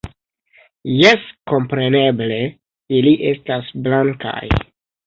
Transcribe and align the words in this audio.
-Jes, 1.01 1.27
kompreneble, 1.51 2.41
ili 3.01 3.17
estas 3.35 3.73
blankaj... 3.89 4.45